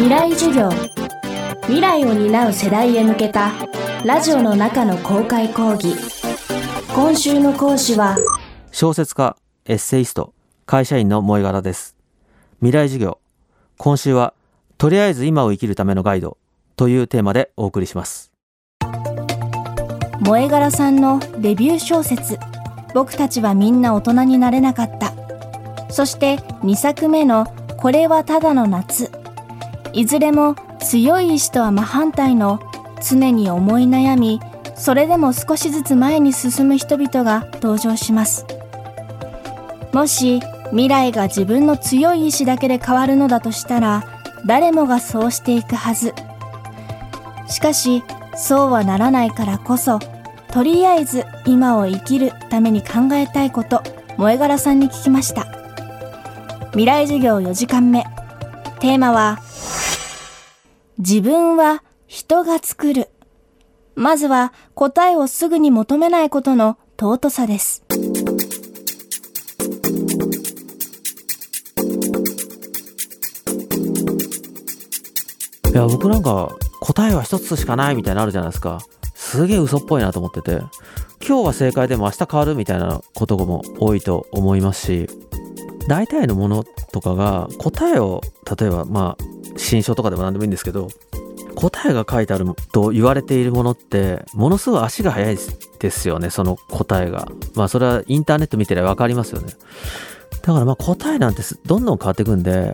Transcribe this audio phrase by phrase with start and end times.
[0.00, 0.70] 未来授業。
[1.64, 3.52] 未来を担う世代へ向けた
[4.02, 5.94] ラジオの中の公開講義。
[6.94, 8.16] 今週の講師は
[8.72, 9.36] 小説家
[9.66, 10.32] エッセイスト
[10.64, 11.96] 会社員の萌え柄です。
[12.60, 13.18] 未来授業。
[13.76, 14.32] 今週は
[14.78, 16.38] とりあえず今を生きるためのガイド
[16.76, 18.32] というテーマでお送りします。
[20.20, 22.38] 萌え柄さんのデビュー小説。
[22.94, 25.12] 僕たちはみんな大人になれなかった。
[25.90, 27.44] そして2作目の
[27.76, 29.19] これはただの夏
[29.92, 32.60] いずれも強い意志とは真反対の
[33.02, 34.40] 常に思い悩み
[34.76, 38.46] それでも少しずつ前に進む人々が登場します。
[39.92, 40.40] もし
[40.70, 44.04] 未来が自分の強い意志だけで変わるのだとしたら
[44.46, 46.14] 誰もがそうしていくはず。
[47.48, 48.02] しかし
[48.36, 49.98] そうはならないからこそ
[50.52, 53.82] とりあえず今を生きるために考えたいこと
[54.16, 55.46] 萌柄さんに聞きました。
[56.70, 58.04] 未来授業4時間目。
[58.78, 59.38] テーマは
[61.00, 63.08] 自分は人が作る。
[63.94, 67.82] まずは答えをすぐに求めないことの尊さです。
[75.72, 78.80] いや僕なんか答えは一つしかないみたいなのあるじゃないですか。
[79.14, 80.60] すげえ嘘っぽいなと思ってて。
[81.26, 85.29] 今日は正解でも明日変わるみたいなことも多いと思いますし。
[85.90, 88.20] 大体のものとかが答えを
[88.56, 89.24] 例えばまあ
[89.56, 90.86] 新書とかでも何でもいいんですけど
[91.56, 95.38] 答えが書いてあると言われているものってものすごい足が速い
[95.80, 97.26] ですよねその答えが。
[97.56, 99.52] まあそれはインターネット見てれば分かりますよね。
[100.42, 102.72] だからまあ答えなんてどんどん変わっていくんで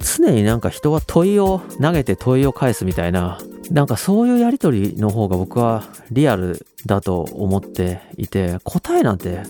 [0.00, 3.38] 常になんか人は問いを投げて問いを返すみたいな
[3.70, 9.42] なんかそういうやり取りの方が僕はリアルだと思っていて答えなんて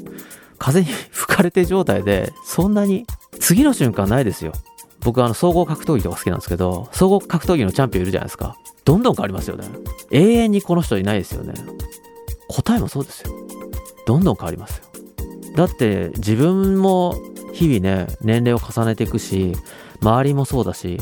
[0.59, 3.07] 風に吹かれて状態でそんなに
[3.41, 4.53] 次の瞬間ないですよ。
[5.01, 8.57] 僕あの総合格闘技とか好きなんですけど総合格闘技のチャンピオンいるじゃないですか。
[8.85, 9.67] どんどん変わりますよね。
[10.11, 11.55] 永遠にこの人いないですよね。
[12.49, 13.33] 答えもそうですよ。
[14.07, 14.85] どんどん変わりますよ。
[15.55, 17.15] だって自分も
[17.53, 19.55] 日々ね年齢を重ねていくし
[20.01, 20.99] 周りもそうだし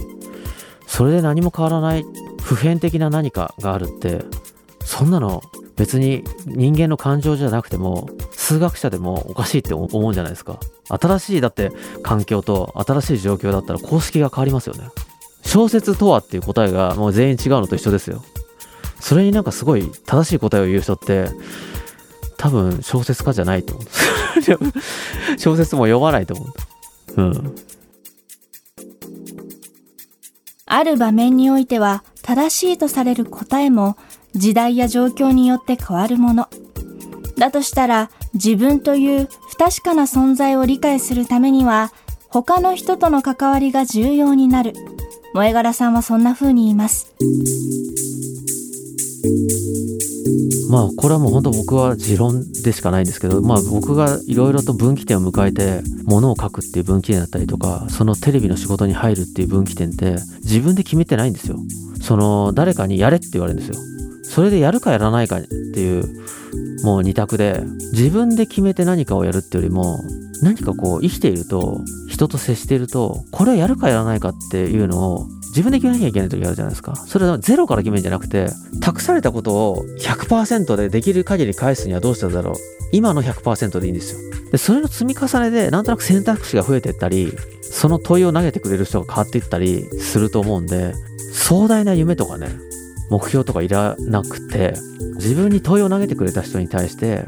[0.86, 2.04] それで何も変わらない
[2.42, 4.24] 普遍的な何かがあるって
[4.82, 5.42] そんなの
[5.76, 8.08] 別に人間の感情じゃなくても
[8.46, 10.60] 数学者でもおかしいって思うんじゃないですか。
[10.88, 11.72] 新しいだって
[12.04, 14.88] 環境と新しい状況だったら公式が変わりますよね。
[15.44, 18.22] 小説とはっていう答えがもう全員違うのと一緒ですよ。
[19.00, 21.28] それになんかすごい正しい答えを言う人って
[22.36, 26.52] 多分小説家じゃないと思う小説も読まないと思う。
[27.16, 27.54] うん。
[30.66, 33.96] ある場面においては正しいとされる答えも
[34.34, 36.48] 時代や状況によって変わるもの。
[37.38, 41.92] だとしたら自分という不確かな存在を理解するためには
[42.28, 44.74] 他の人との関わりが重要になる。
[45.32, 47.14] 萌柄さんはそんな風に言います。
[50.70, 61.58] まあこれはもう本当僕は持論でしかないんですけどまあ僕がいろいろと分岐点を迎えてものを書くっていう分岐点だったりとかそのテレビの仕事に入るっていう分岐点って自分で決めてないんですよ
[62.02, 63.95] その誰かにやれって言われるんですよ
[64.36, 65.42] それでやるかやらないかっ
[65.72, 66.04] ていう
[66.84, 70.04] もう二択で自分で決めて何かをやるってよりも
[70.42, 71.80] 何かこう生きていると
[72.10, 75.26] 人と接しているとこれをやるかやらないかっていうのを
[75.56, 76.94] 自分で決めなきゃいけない時あるじゃないですか。
[76.96, 78.50] それはゼロから決めるんじゃなくて、
[78.82, 82.54] 託されたことを100%でできる限り返すにはどうしただろう。
[82.92, 84.50] 今の100%でいいんですよ。
[84.52, 87.32] で、それの積み重ねで、なんとなく選択肢が増えていったり、
[87.62, 90.92] その問いを投げてくれる人が変わっていったりすると思うんで、
[91.32, 92.48] 壮大な夢とかね、
[93.10, 94.74] 目標とかいらなくて、
[95.16, 97.24] 自分に問いを投げてくれた人に対して、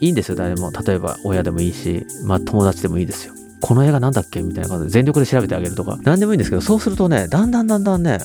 [0.00, 0.72] いいんですよ、誰も。
[0.72, 3.34] 例えば親でもいいし、まあ友達でもいいですよ。
[3.60, 8.18] この映画なんだっけみたいな感じで全力で調べてあげるとか、何でもいいんですけど、そうするとね、だんだんだんだんね、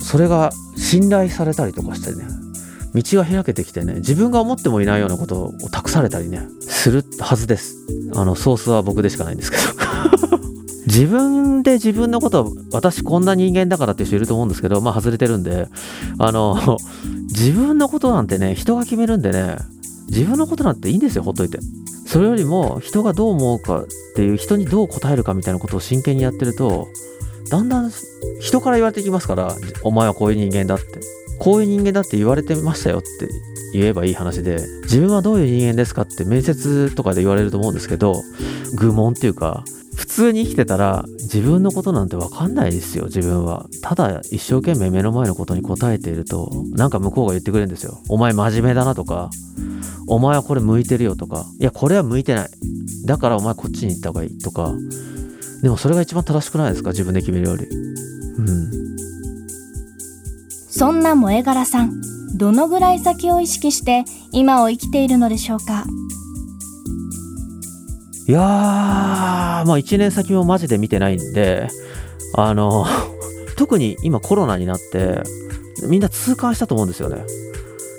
[0.00, 2.24] それが信頼されたりとかしてね、
[2.94, 7.76] 道が開けてきてね、自分が思ってもいないようなことを託されたりね、するはずです。
[8.14, 9.62] あの、ソースは僕でしかないんですけど。
[10.86, 15.68] 自分で自分のこと、私こんな人間だからっていう人いると思うんですけど、まあ外れてるんで、
[16.18, 16.78] あの、
[17.30, 19.56] 自分のことなんてね、人が決めるんでね、
[20.08, 21.58] 自分のことなんていいんですよ、ほっといて。
[22.12, 26.88] それよりも人がどう思うかっていう人にどう答えるかみたいなことを真剣にやってると
[27.50, 27.90] だんだん
[28.38, 31.00] 人から言われてきますからお前はこういう人間だって
[31.38, 33.28] こういう人間だって言われてましたよって
[33.72, 38.22] 言えばいい話で自分はどういう人間ですかって面接とかで言われると思うんですけど
[38.74, 39.64] 愚問っていうか
[39.94, 49.30] 普通に生きてたら自分のことなんて分かんないですよ自分はただ一生懸命目の前のことに答えているとなんか向こうが言ってくれるんですよお前真面目だなとか
[50.06, 52.50] お前はこれ向いてるよとか、いや、これは向いてない。
[53.06, 54.72] だからお前こっちに行った方がいいとか、
[55.62, 57.66] でもそれが一番正しくないですか自分で決めるより。
[57.66, 58.70] うん。
[60.68, 62.00] そんな萌え柄さん
[62.36, 65.84] どのぐらい先を意識して今を生きているのでしょうか？
[68.32, 71.68] いやーまあ1年先もマジで見てないんで
[72.34, 72.86] あの
[73.58, 75.20] 特に今コロナになって
[75.86, 77.26] みんな痛感したと思うんですよね。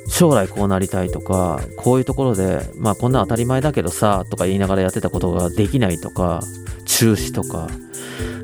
[0.08, 6.42] 将来こうなりたいとかこういうところでまあこんな当たり前だけどさとか言いながらやってたことができないとか
[6.86, 7.68] 中止とか。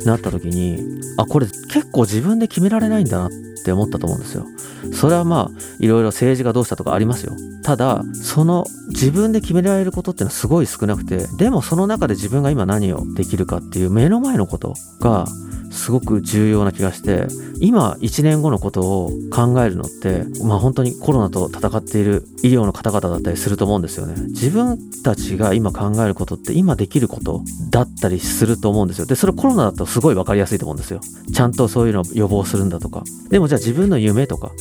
[0.06, 3.30] なった時にあこれ結構自分で決められないんだなっ
[3.64, 4.46] て思ったと思うんですよ。
[4.94, 7.34] それはまあいろいろ政治がどうしたとかありますよ。
[7.64, 15.26] ただその自分で決められることっていうのはすごい少なくてでもその中で自分が今何をできるかっていう目の前のことが
[15.72, 17.28] すごく重要な気がして
[17.60, 24.16] 今1年後のことを考えるのってまあ本当にコロナと戦っている医療の方々だったりすると思うんですよね。
[24.28, 29.06] 自分たちが今考えることって今できることだったりすると思うんですよ。
[29.06, 31.02] でそれコロナだとすごい分かりやすいと思うんですよ。
[31.34, 33.04] ちゃんとそういうのを予防するんだとか。
[33.30, 34.52] でもじゃあ自分の夢とか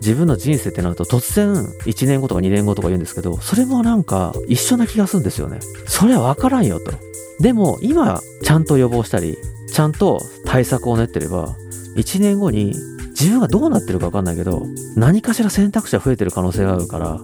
[0.00, 5.60] 自分の人生ってなると突然1年後とか2年後とか言うんですけどそれもなんか一緒な気がするんですよね。
[5.86, 6.92] それは分からんよと。
[7.40, 9.36] でも今ちゃんと予防したり
[9.72, 11.56] ちゃんと対策を練ってれば
[11.96, 12.74] 1年後に
[13.10, 14.62] 自分がどうなってるか分かんないけど
[14.96, 17.20] 何かしら選択肢は増えてる可能性があるから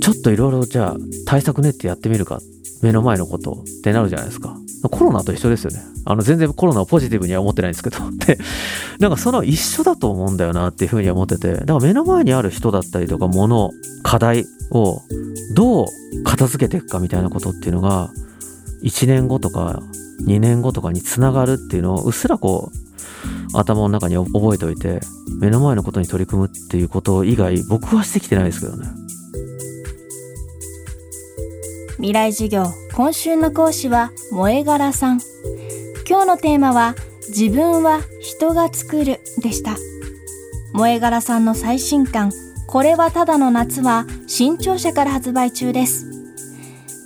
[0.00, 0.96] ちょっといろいろじゃあ
[1.26, 2.40] 対策練ってやってみるか
[2.82, 4.56] 目の前のことってなるじゃないですか。
[4.90, 5.80] コロナと一緒ですよね。
[6.04, 7.98] あの全然コロナをポジティブには思ってないんですけど。
[8.26, 8.38] で
[8.98, 13.70] なんかその一緒だと思うんだよなっていうふうには思っててだから目の前にある人だったりとか物
[14.02, 15.00] 課題を
[15.54, 15.86] どう
[16.24, 18.10] 片付けていくかみたいなことっていうのが
[18.82, 19.80] 1年後とか
[20.26, 25.00] 2年後とかにつながるっていうのをうっすらこう頭の中に覚えておいて
[25.40, 28.88] 目の前のことに取り組むっていうこと以外僕はしてきてないですけどね。
[31.96, 35.20] 未来授業今週の講師は萌柄さん。
[36.08, 36.94] 今日のテーマは
[37.28, 39.76] 自分は人が作るでした。
[40.74, 42.32] 萌柄さんの最新刊
[42.66, 46.11] これはただの夏は新潮社から発売中です。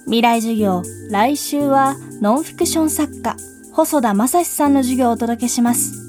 [0.06, 3.36] 未来授業来週はノンフィクション作家
[3.72, 6.05] 細田正史さんの授業をお届けします